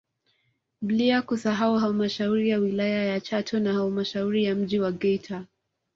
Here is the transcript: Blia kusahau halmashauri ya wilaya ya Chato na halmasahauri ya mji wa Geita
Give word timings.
Blia 0.81 1.21
kusahau 1.21 1.77
halmashauri 1.77 2.49
ya 2.49 2.57
wilaya 2.57 3.05
ya 3.05 3.19
Chato 3.21 3.59
na 3.59 3.73
halmasahauri 3.73 4.43
ya 4.43 4.55
mji 4.55 4.79
wa 4.79 4.91
Geita 4.91 5.45